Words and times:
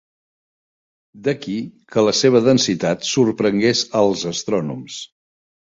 D'aquí 1.27 1.57
que 1.95 2.05
la 2.09 2.15
seva 2.23 2.43
densitat 2.49 3.07
sorprengués 3.13 3.87
als 4.05 4.29
astrònoms. 4.35 5.03